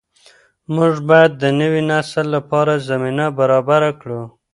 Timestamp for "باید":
1.09-1.31